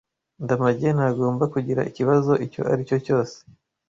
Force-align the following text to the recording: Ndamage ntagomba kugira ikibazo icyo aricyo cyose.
Ndamage 0.43 0.87
ntagomba 0.97 1.43
kugira 1.53 1.81
ikibazo 1.89 2.31
icyo 2.45 2.61
aricyo 2.71 2.97
cyose. 3.05 3.35